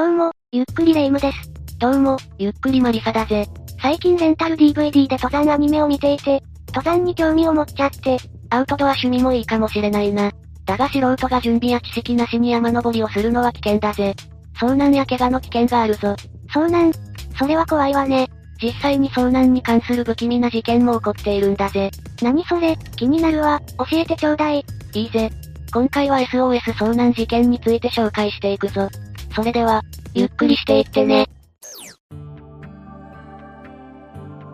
[0.00, 1.52] どうも、ゆっくりレ夢ムです。
[1.78, 3.46] どうも、ゆっくりマリサだぜ。
[3.82, 8.16] 最近レンタル DVD で登山アニメを見ていて、登山に興味を持っちゃって、
[8.48, 10.32] アウトドア趣味もいいかもしれないな。
[10.64, 14.14] だが素人が準備や知識なしに山登りをするのは危険だぜ。
[14.58, 16.16] 遭難や怪我の危険があるぞ。
[16.50, 16.92] 遭難？
[17.38, 18.30] それは怖いわね。
[18.62, 21.90] 実際に遭難に関する不気味な事件も起こっているんだぜ。
[22.22, 24.64] 何それ、気になるわ、教えてちょうだい。
[24.94, 25.30] いいぜ。
[25.70, 28.88] 今回は SOS 遭難事件について紹介していくぞ。
[29.34, 29.82] それでは、
[30.14, 31.26] ゆっくりしていってね。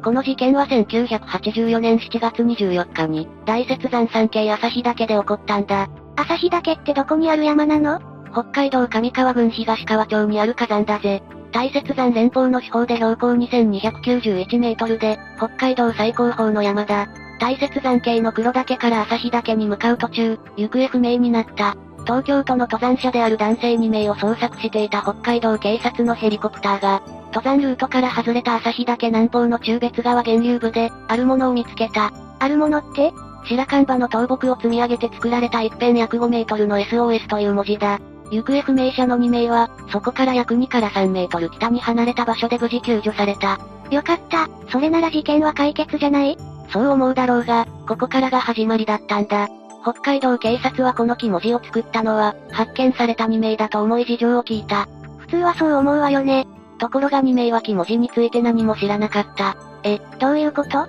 [0.04, 5.88] この事件は1984年7月24日に、大雪山山系旭岳で起こったんだ。
[6.16, 8.00] 旭岳ってどこにある山なの？
[8.32, 11.22] 北海道上川郡東川町にある火山だぜ。
[11.52, 17.08] 大雪山連峰の地方で標高2291メートルで、北海道最高峰の山だ。
[17.40, 21.76] 大雪山系の黒岳から旭岳に向かう途中、行方不明になった。
[22.06, 27.02] 東京都の登山者である男性2名を捜索していた北海道警察のヘリコプターが、
[27.34, 32.12] 登山ルートから外れた旭岳南方の中別川源流部で、あるものを見つけた。
[32.38, 33.12] あるものって
[33.44, 37.98] 白樺場の倒木を積み上げて作られた一辺約5メートルの SOS という文字だ。
[38.30, 43.58] 行方不明者の2名は、そこから約2から3メートル北に離れた場所で無事救助された。
[43.90, 46.36] よかった、それなら事件は解決じゃない？
[46.72, 49.48] そう思うだろうが、ここからが始まりだったんだ。
[49.86, 54.88] 北海道警察はこの木文字を作ったのは、発見された2名だと思い事情を聞いた。
[55.18, 56.48] 普通はそう思うわよね。
[56.78, 59.56] ところが2名は木文字について何も知らなかった。
[59.84, 60.88] え、どういうこと？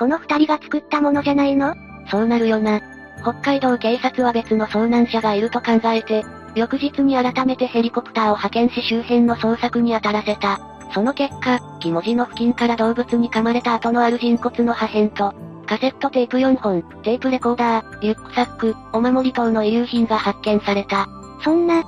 [0.00, 1.76] この2人が作ったものじゃないの？
[2.10, 2.80] そうなるよな。
[3.22, 6.24] 北海道警察は別の遭難者がいると考えて、
[6.56, 10.58] 翌日に改めてヘリコプターを派遣し周辺の捜索に当たらせた。
[10.92, 15.32] その結果、木文字の付近から動物に噛まれた跡のある人骨の破片と、
[15.66, 21.08] カセットテープ4本、テープレコーダー、リュックサック、お守り等の遺留品が発見された。
[21.42, 21.82] そんな、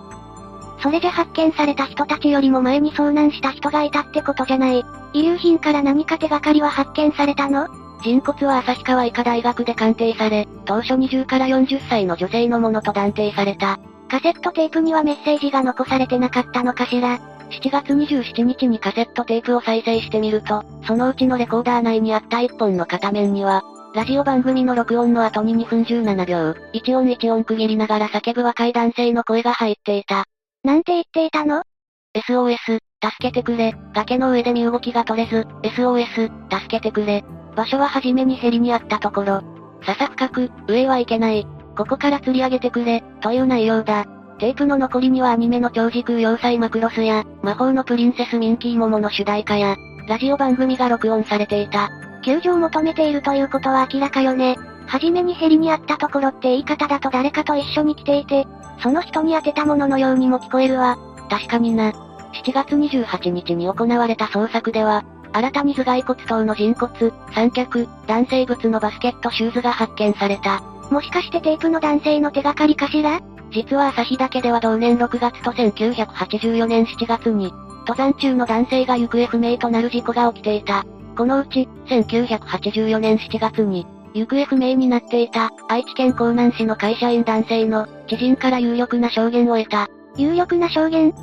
[0.83, 4.85] それじゃ発見された人たちよりも前に遭難した人がいたってことじゃない。
[5.13, 7.69] 遺留品から何か手がかりは発見されたの？
[8.03, 13.79] 人骨は旭川医科大学で鑑定され、当初20から40歳の女性のものと断定された。
[14.09, 17.19] カセットテープにはメッセージが残されてなかったのかしら？
[17.51, 23.63] 7月27日にカセットテープを再生してみると、そのうちのレコーダー内にあった1本の片面には、
[23.95, 30.25] ラジオ番組の録音の後に2分17秒、1音1音区切りながら叫ぶ若い男性の声が入っていた。
[30.65, 31.63] なんて言っていたの
[32.15, 32.81] ?SOS、助
[33.21, 37.25] けてくれ、崖の上で身動きが取れず、SOS、助けてくれ。
[37.55, 39.41] 場所は初めにヘリにあったところ。
[39.85, 41.47] 笹深く、上はいけない。
[41.77, 44.05] ここから釣り上げてくれ、という内容だ。
[44.39, 49.77] テープの残りにはアニメの超時空要塞マクロスや、魔法のプリンセスミンキーモモの主題歌や、
[50.09, 51.91] ラジオ番組が録音されていた。
[52.23, 54.57] 救助を求めているということは明らかよね。
[54.87, 58.47] はじめにヘリにあったところって言い方だと誰かと一緒に来ていて、
[58.83, 60.99] その人に当てたもののようにも聞こえるわ。
[61.31, 61.93] 確かにな。
[62.45, 70.61] 7月28日に行われた捜索では、新たに頭蓋骨等の人骨、三脚、男性物のバスケットシューズが発見された。
[70.91, 73.21] もしかしてテープの男性の手がかりかしら？
[73.57, 77.55] 実は旭岳では同年6月と1984年7月に、
[77.89, 80.85] 登山中の男性が行方不明となる事故が起きていた。
[81.17, 89.89] このうち、1984年7月に、行方不明になっていた、愛知県江南市の会社員男性の、知人から有力な証言を得た。
[90.19, 91.15] 有力な証言？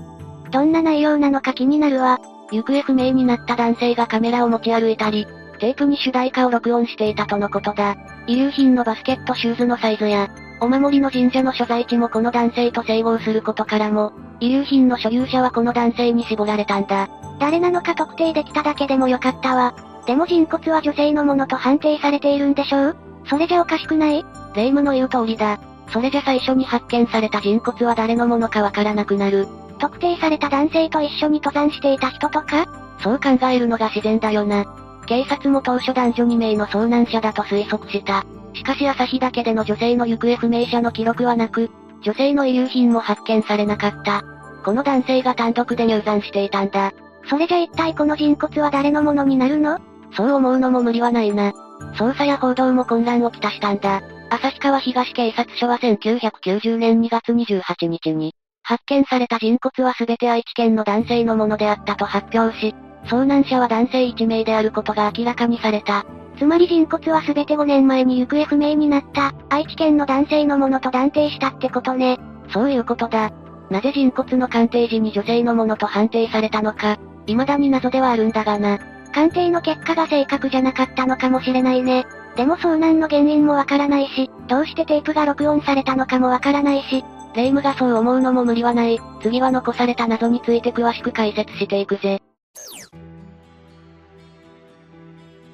[0.50, 2.20] どんな内容なのか気になるわ。
[2.52, 5.28] 行方不明になった男性がカメラを持ち歩いたり、
[5.60, 7.96] テープに主題歌を録音していたとのことだ。
[8.26, 10.30] 遺留品のバスケットシューズのサイズや、
[10.62, 17.10] お守りの神社の所在地もこの男性と整合することからも、遺留品の所有者はこの男性に絞られたんだ。
[17.40, 19.76] 誰なのか特定できただけでもよかったわ。
[20.06, 22.98] でも人骨は女性のものと判定されているんでしょう？
[23.26, 24.26] それじゃおかしくない？
[24.56, 25.60] 霊夢の言う通りだ。
[25.92, 29.48] それじゃ最初に発見された人骨は誰のものかわからなくなる。
[29.80, 32.66] 特定された男性と一緒に登山していた人とか？
[33.02, 34.66] そう考えるのが自然だよな。
[35.06, 38.26] 警察も当初男女2名の遭難者だと推測した。
[38.54, 41.72] しかし旭岳での女性の行方不明者の記録はなく、
[42.02, 44.24] 女性の遺留品も発見されなかった。
[44.64, 46.92] この男性が単独で入山していたんだ。
[47.30, 49.80] それじゃ一体この人骨は誰のものになるの？
[50.16, 51.52] そう思うのも無理はないな。
[51.96, 54.02] 捜査や報道も混乱をきたしたんだ。
[54.30, 62.76] 旭川東警察署は1990年2月28日に、発見された人骨は全て愛知県の男性のものであったと発表し、
[63.06, 66.06] 遭難者は男性1名であることが明らかにされた。
[66.38, 72.20] つまり人骨は全て5年前に行方不明になった、愛知県の男性のものと断定したってことね。
[72.52, 73.32] そういうことだ。
[73.70, 76.98] なぜ人骨の鑑定時に女性のものと判定されたのか、
[77.28, 78.80] 未だに謎ではあるんだがな。
[79.14, 82.06] 鑑定の結果が正確じゃなかったのかもしれないね。
[82.36, 89.00] でも遭難の原因もわからないし、どうしてテープが録音されたのかもわからないし、霊夢がそう思うのも無理はない。
[89.22, 92.23] 次は残された謎について詳しく解説していくぜ。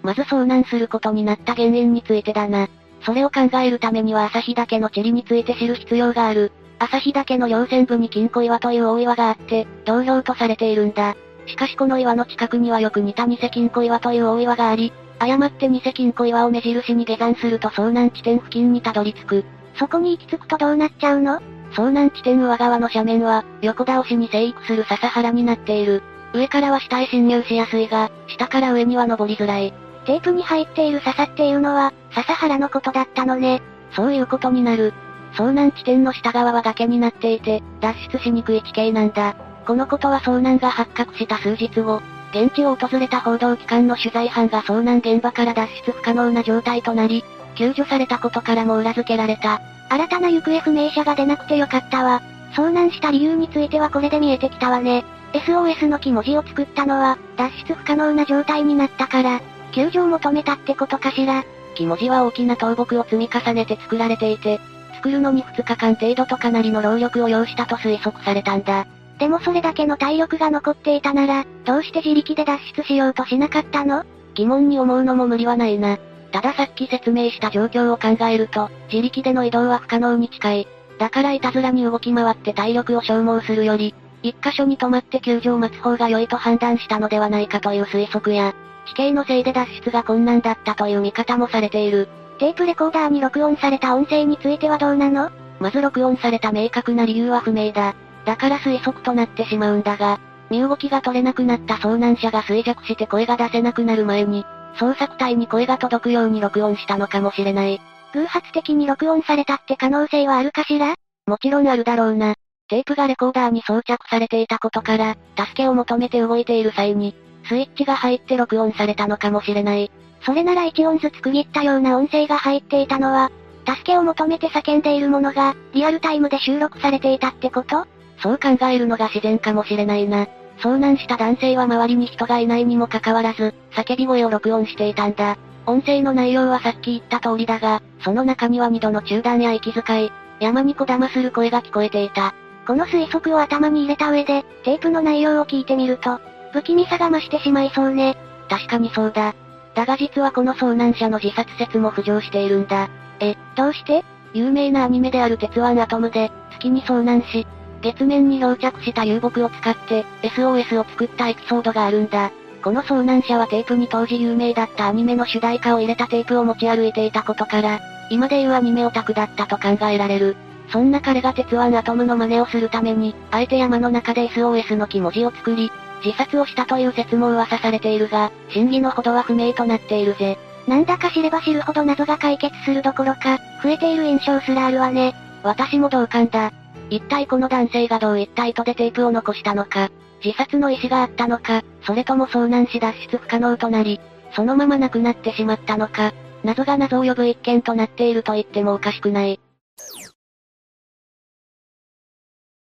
[0.03, 2.67] まず遭難することになった原因についてだな。
[3.01, 6.51] それを考えるためには朝日岳の地理について知る必要がある。
[6.79, 11.15] 朝日岳の稜線部に金庫岩という大岩があって、同僚とされているんだ。
[11.45, 19.45] しかしこの岩の近くにはよく似た偽金庫岩という大岩があり、誤って偽金庫岩を目印に下山すると遭難地点付近にたどり着く。
[19.77, 21.41] そこに行き着くとどうなっちゃうの？
[21.73, 26.01] 遭難地点上側の斜面は、横倒しに生育する笹原になっている。
[26.33, 29.73] 上からは下へ侵入しやすいが、下から上には登りづらい。
[30.09, 33.61] テープに入っている笹っていうのは、笹原のことだったのね。
[33.95, 34.91] そういうことになる。
[35.35, 39.35] 遭難地点の下側は崖になっていて、脱出しにくい地形なんだ。
[39.67, 42.01] このことは遭難が発覚した数日後、
[42.31, 47.23] 現地を訪れた報道機関の取材班が遭難現場から脱出不可能な状態となり、
[47.53, 49.61] 救助されたことからも裏付けられた。
[49.89, 52.23] 新たな行方不明者が出なくてよかったわ。
[52.55, 55.05] 遭難した理由についてはこれで見えてきたわね。
[55.33, 59.39] SOS の木文字を作ったのは、脱出不可能な状態になったから、
[59.69, 61.43] 救助を求めたってことかしら。
[61.75, 64.59] 木文字は大きな倒木を積み重ねて作られていて、
[64.95, 68.85] 作るのに2日間程度とかなりの労力を要したと推測されたんだ。
[69.17, 74.03] でもそれだけの体力が残っていたなら、どうして自力で脱出しようとしなかったの？
[74.33, 75.97] 疑問に思うのも無理はないな。
[76.31, 80.67] たださっき説明した状況を考えると、自力での移動は不可能に近い。
[80.99, 88.53] だからいたずらに動き回って体力を消耗するより、一箇所に止まって救助を待つ方が良いと判断したのではないかという推測や、
[88.89, 92.09] 地形のせいで脱出が困難だったという見方もされている。
[92.39, 95.31] テープレコーダーに録音された音声についてはどうなの？
[95.59, 97.95] まず録音された明確な理由は不明だ。
[98.25, 100.19] だから推測となってしまうんだが、
[100.49, 104.45] 身動きが取れなくなった遭難者が衰弱して声が出せなくなる前に、
[104.77, 107.81] 捜索隊に声が届くように録音したのかもしれない。
[108.13, 110.95] 偶発的に録音されたって可能性はあるかしら？
[111.27, 112.35] もちろんあるだろうな。
[112.69, 117.15] テープがレコーダーに装着されていたことから、助けを求めて動いている際に、
[117.49, 119.91] スイッチが入って録音されたのかもしれない。
[120.21, 123.31] それなら1音ずつ区切ったような音声が入っていたのは、
[123.65, 127.87] 助けを求めて叫んでいるものが、リアルタイムで収録されていたってこと？
[128.21, 130.27] そう考えるのが自然かもしれないな。
[130.59, 135.37] 遭難した男性は周りに人がいないにもかかわらず、叫び声を録音していたんだ。
[135.65, 142.35] 音声の内容はさっき言った通りだが、その中には二度の中断や息遣い、山にこだまする声が聞こえていた。
[142.67, 146.19] この推測を頭に入れた上で、テープの内容を聞いてみると、
[146.51, 148.17] 不気味さが増してしまいそうね。
[148.49, 149.35] 確かにそうだ。
[149.75, 152.89] だが実はこの遭難者の自殺説も浮上しているんだ。
[153.19, 154.03] え、どうして？
[154.33, 157.47] 有名なアニメである鉄腕アトムで、月に遭難し、
[157.81, 162.31] 月面に漂着した流木を使って、SOS を作ったエピソードがあるんだ。
[162.61, 167.79] この遭難者はテープに当時有名だったアニメの主題歌を入れたテープを持ち歩いていたことから、
[168.09, 170.35] 今でいうアニメオタクだったと考えられる。
[170.71, 175.71] そんな彼が鉄腕アトムの真似をするために、あえて山の中で SOS の木文字を作り、
[176.03, 180.37] 自殺をしたという説も噂されているが、真偽のほどは不明となっているぜ。
[180.67, 185.15] なんだか知れば知るほど謎が解決するどころか、増えている印象すらあるわね。
[185.43, 186.51] 私も同感だ。
[186.89, 189.89] 一体この男性がどういった意図でテープを残したのか、
[190.23, 193.99] 自殺の意思があったのか、それとも遭難し脱出不可能となり、
[194.35, 196.13] そのまま亡くなってしまったのか、
[196.43, 199.39] 謎が謎を呼ぶ一件となっていると言ってもおかしくない。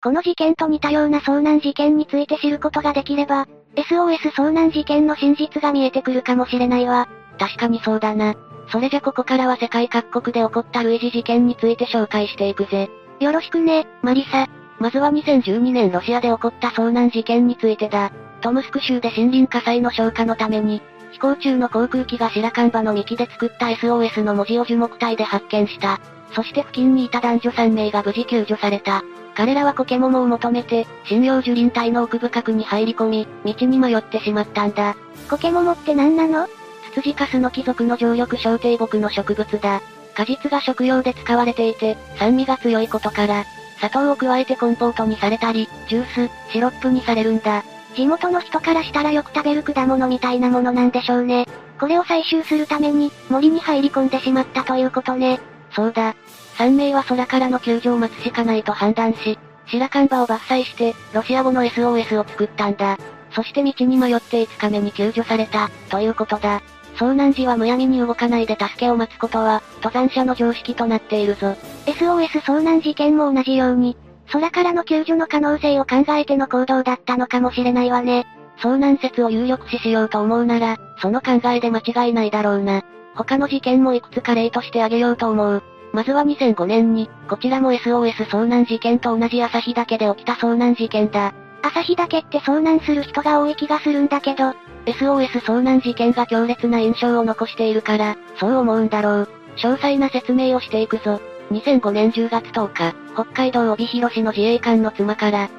[0.02, 3.46] この事件と似たような遭難事件について知ることができれば、
[3.76, 7.09] SOS 遭難事件の真実が見えてくるかもしれないわ。
[7.38, 8.35] 確かにそうだな。
[8.73, 12.90] それじゃここからは世界各国で起こった類似事件について紹介していくぜ。
[13.21, 14.49] よろしくね、マリサ。
[14.80, 18.11] まずは2012年ロシアで起こった遭難事件についてだ。
[18.40, 20.82] トムスク州で森林火災の消火のために、
[21.12, 26.00] 飛行中の航空機が白樺の幹で作った SOS の文字を樹木体で発見した。
[26.34, 29.02] そして付近にいた男女3名が無事救助された。
[29.34, 34.94] 彼らはコケモモを求めて、針葉樹林帯の奥深くに入り込み、道に迷ってしまったんだ。
[35.30, 36.46] コケモモって何なの？
[36.94, 39.80] ツツジカスの貴族の常緑小低木の植物だ。
[40.14, 43.44] 果実が食用で使われていて、酸味が強いことから、
[43.78, 47.64] 砂糖を加えてコンポートにされたり、ジュース、シロップにされるんだ。
[47.96, 51.46] 地元の人からしたらよく食べる果物みたいなものなんでしょうね。
[51.80, 55.40] これを採集するために、森に入り込んでしまったということね。
[55.75, 56.14] そうだ。
[56.59, 62.99] 3名は空からの救助を待つしかないと判断し、白樺を伐採して、ロシア語の SOS を作ったんだ。
[63.31, 66.62] そして道に迷って5日目に救助された、ということだ。
[66.97, 71.57] 遭難時はむやみに動かないで助けを待つことは、登山者の常識となっているぞ。
[71.87, 73.97] SOS 遭難事件も同じように、
[74.31, 78.26] 空からの救助の可能性を考えての行動だったのかもしれないわね。
[78.59, 82.83] 遭難説を有力視しようと思うなら、その考えで間違いないだろうな。
[83.14, 85.62] 他の事件もいくつか例として挙げようと思う。
[85.92, 91.35] まずは2005年に、こちらも SOS 遭難事件と同じ旭岳で起きた遭難事件だ。
[91.62, 94.54] 旭岳って遭難する人が多い気がするんだけど、
[94.87, 99.28] SOS 遭難事件が強烈な印象を残しているから、そう思うんだろう。
[99.57, 101.21] 詳細な説明をしていくぞ。
[101.50, 105.50] 2005年10月10日、北海道帯広市の自衛官の妻から、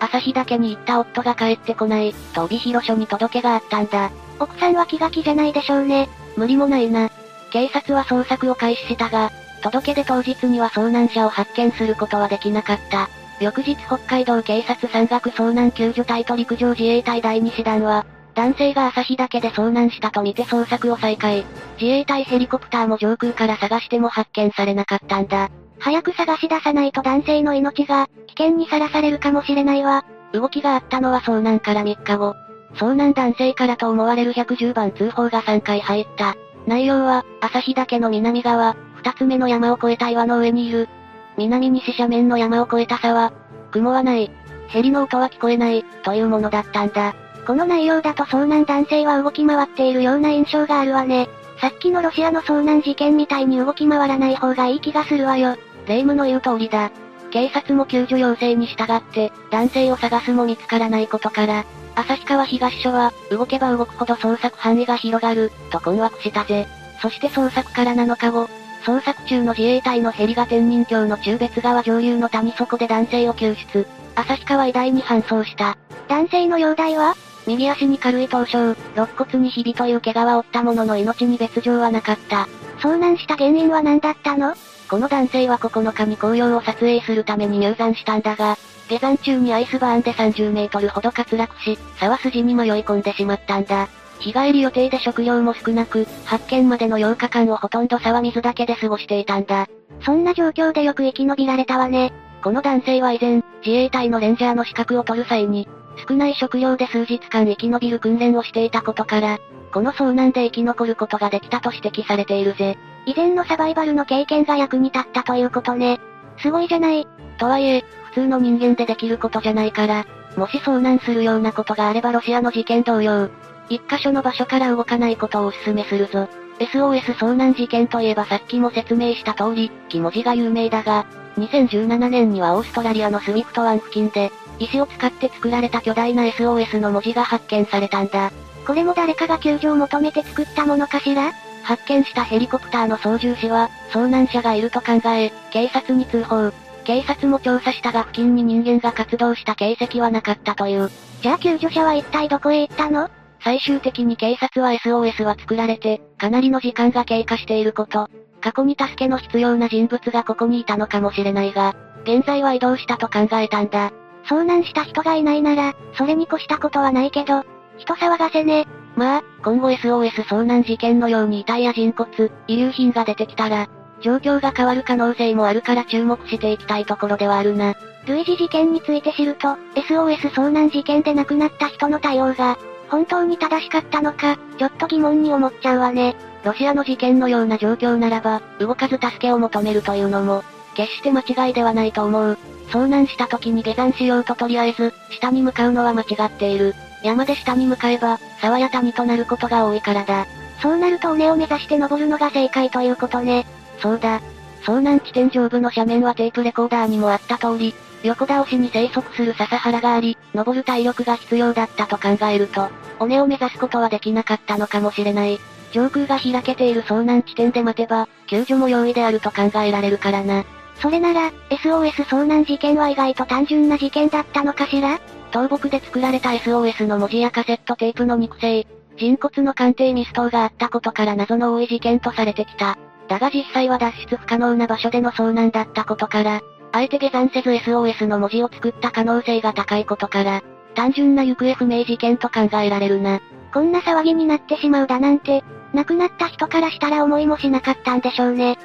[0.00, 4.10] 旭岳に行った夫が帰ってこない、と帯広署に届けがあったんだ。
[4.40, 6.08] 奥さんは気が気じゃないでしょうね。
[6.36, 7.10] 無理もないな。
[7.50, 9.30] 警察は捜索を開始したが、
[9.62, 13.08] 届け出当日には遭難者を発見することはできなかった。
[13.40, 21.44] 翌日北海道警察山岳遭難救助隊と陸上自衛隊第2師団は、男性が旭岳で遭難したとみて捜索を再開。
[21.80, 25.50] 自衛隊ヘリコプターも上空から探しても発見されなかったんだ。
[25.78, 30.04] 早く探し出さないと男性の命が、危険にさらされるかもしれないわ。
[30.32, 32.34] 動きがあったのは遭難から3日後。
[32.74, 36.36] 遭難男性からと思われる110番通報が3回入った。
[36.66, 40.88] 内容は、旭岳の南側、二つ目の山を越えた岩の上にいる。
[41.36, 43.32] 南西斜面の山を越えた沢。
[43.70, 44.30] 雲はない。
[44.68, 47.14] ヘリの音は聞こえない、というものだったんだ。
[47.46, 51.28] この内容だと遭難男性は動き回っているような印象があるわね。
[51.60, 55.56] さっきのロシアの遭難事件みたいに動き回らない方がいい気がするわよ。
[55.86, 56.90] 霊夢の言う通りだ。
[57.30, 66.66] 警察も救助要請に従って、男性を探すも見つからないことから、旭川東署は、動けば動くほど捜索範囲が広がる、と困惑したぜ。
[67.00, 68.48] そして捜索から7日後、
[68.84, 73.86] 捜索中の自衛隊のヘリが天人峡の中別川上流の谷底で男性を救出。
[74.14, 75.76] 旭川医大に搬送した。
[76.08, 77.14] 男性の容体は？
[77.46, 82.48] 右足に軽い凍傷、肋骨にひびという怪我は負ったものの命に別状はなかった。
[82.78, 84.54] 遭難した原因は何だったの？
[84.92, 88.58] この男性は9日に紅葉を撮影するために入山したんだが、
[88.90, 93.88] 下山中にアイスバーンで30メートルほど滑落し、沢筋に迷い込んでしまったんだ。
[94.18, 99.66] 日帰り予定で食料も少なく、発見までの8日間をほとんど沢水だけで過ごしていたんだ。
[100.04, 102.12] そんな状況でよく生き延びられたわね。
[102.44, 105.70] この男性は以前、自衛隊のレンジャーの資格を取る際に、
[106.06, 109.38] 少ない食料で数日間生き延びる訓練をしていたことから、
[109.72, 112.76] この遭難で生き残ることができたと指摘されているぜ。
[113.06, 116.00] 以前のサバイバルの経験が役に立ったということね。
[116.38, 117.06] すごいじゃない。
[117.38, 120.06] とはいえ、普通の人間でできることじゃないから、
[120.36, 123.28] もし遭難するようなことがあればロシアの事件同様、
[123.68, 126.28] 一箇所の場所から動かないことをお勧めするぞ。
[126.58, 131.06] SOS 遭難事件といえばさっきも説明した通り、木文字が有名だが、
[131.38, 138.30] 2017年にはオーストラリアのスウィフト湾付近で、石を使って作られた巨大な SOS の文字が発見されたんだ。
[138.66, 141.32] これも誰かが救助を求めて作ったものかしら？
[141.62, 146.52] 発見したヘリコプターの操縦士は、遭難者がいると考え、警察に通報。
[146.84, 150.90] 警察も調査したが付近に人間が活動した形跡はなかったという。
[151.22, 153.08] じゃあ救助者は一体どこへ行ったの？
[153.44, 158.08] 最終的に警察は SOS は作られて、かなりの時間が経過していること。
[158.40, 163.92] 過去に助けの必要な人物がここにいたのかもしれないが、現在は移動したと考えたんだ。
[164.28, 167.44] 遭難した人がいないなら、それに越したことはないけど、
[167.78, 168.66] 人騒がせね。
[168.96, 173.68] まあ、今後 SOS 遭難事件のように遺体や人骨、遺留品が出てきたら、
[174.02, 177.74] 状況が変わる可能性もあるから注目していきたいところではあるな。
[178.06, 182.58] 類似事件について知ると、SOS 遭難事件で亡くなった人の対応が、
[182.88, 186.16] 本当に正しかったのか、ちょっと疑問に思っちゃうわね。
[186.44, 190.42] ロシアの事件のような状況ならば、動かず助けを求めるというのも、
[190.74, 192.38] 決して間違いではないと思う。
[192.70, 196.74] 遭難した時に下山しようととりあえず、下に向かうのは間違っている。
[197.02, 200.26] 山で下に向かえば、沢や谷となることが多いからだ。
[200.60, 203.46] そうなると尾根を目指して登るのが正解ということね。
[203.80, 204.20] そうだ。
[204.62, 212.68] 遭難地点上部の斜面はテープレコーダーにもあった通り、横倒しに生息する笹原があり、登る体力が必要だったと考えると、
[213.00, 215.40] 尾根を目指すことはできなかったのかもしれない。
[215.72, 220.44] 上空が開けている遭難地点で待てば、救助も容易であると考えられるからな。
[220.80, 225.00] それなら、SOS 遭難事件は意外と単純な事件だったのかしら？
[225.32, 232.78] 倒木で作られた SOS の文字やカセットテープの肉声、人骨の鑑定ミス等があったことから謎の多い事件とされてきた。
[233.08, 236.40] だが実際は脱出不可能な場所での遭難だったことから、
[236.72, 240.42] あえて下山せず SOS の文字を作った可能性が高いことから、
[240.74, 243.20] 単純な行方不明事件と考えられるな。
[243.52, 248.58] こんな騒ぎになってしまうだなんて、亡くなった人からしたら思いもしなかったんでしょうね。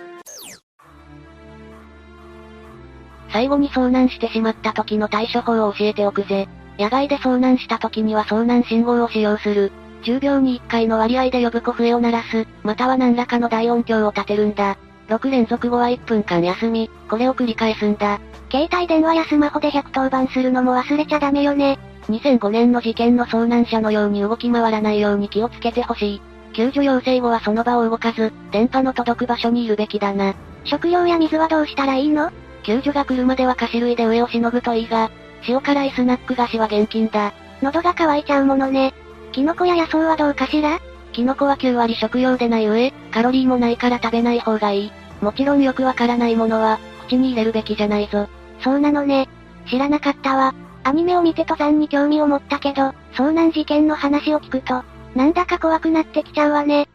[3.29, 6.48] 最後に遭難してしまった時の対処法を教えておくぜ。
[6.79, 9.72] 野外で遭難した時には遭難信号を使用する。
[10.03, 14.77] 10秒に1回の割合で呼ぶ小笛を鳴らす、または何らかの大音響を立てるんだ。
[15.10, 18.19] 6連続後は1分間休み、これを繰り返すんだ。
[18.51, 21.79] 携帯電話やスマホで110番するのも忘れちゃダメよね。
[22.10, 26.22] 2005年の事件の遭難者のように動き回らないように気をつけてほしい。
[26.53, 30.36] 救助要請後はその場を動かず、電波の届く場所にいるべきだな。
[30.63, 32.31] 食料や水はどうしたらいいの？
[32.67, 35.09] 救助が来るまでは菓子類で上をしのぐといいが、
[35.47, 37.33] 塩辛いスナック菓子は厳禁だ。
[37.62, 38.93] 喉が渇いちゃうものね。
[39.31, 40.81] キノコや野草はどうかしら？
[41.13, 44.91] キノコは9割食用でない上、カロリーもないから食べない方がいい。
[45.21, 48.27] もちろんよくわからないものは、口に入れるべきじゃないぞ。
[48.62, 49.29] そうなのね。
[49.69, 50.53] 知らなかったわ。
[50.83, 54.83] アニメを見て登山に興味を持ったけど、遭難事件の話を聞くと、
[55.15, 56.89] なんだか怖くなってきちゃうわね。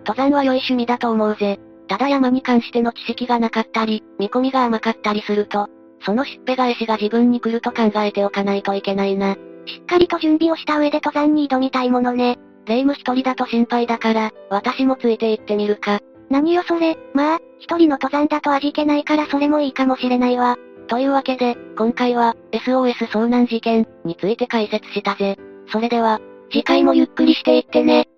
[0.00, 1.58] 登山は良い趣味だと思うぜ。
[1.92, 5.68] ただ山に関しての知識がなかったり、見込みが甘かったりすると、
[6.00, 9.34] そのしっぺ返しが自分に来ると考えておかないといけないな。
[9.66, 12.38] しっかりと準備をした上で登山に挑みたいものね。
[12.64, 16.00] 霊夢一人だと心配だから、私もついて行ってみるか。
[16.30, 20.56] 何よそれ、まあ、一人の登山だと味気ないからそれもいいかもしれないわ。
[20.88, 25.36] というわけで、今回は、SOS 遭難事件について解説したぜ。
[25.70, 28.08] それでは、次回もゆっくりしていってね。